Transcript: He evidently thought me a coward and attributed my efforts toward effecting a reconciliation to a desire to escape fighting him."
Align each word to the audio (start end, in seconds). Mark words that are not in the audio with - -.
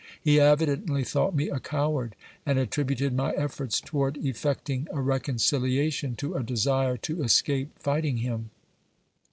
He 0.19 0.39
evidently 0.39 1.03
thought 1.03 1.35
me 1.35 1.49
a 1.51 1.59
coward 1.59 2.15
and 2.43 2.57
attributed 2.57 3.13
my 3.13 3.33
efforts 3.33 3.79
toward 3.79 4.17
effecting 4.17 4.87
a 4.91 4.99
reconciliation 4.99 6.15
to 6.15 6.33
a 6.33 6.41
desire 6.41 6.97
to 6.97 7.21
escape 7.21 7.77
fighting 7.77 8.17
him." 8.17 8.49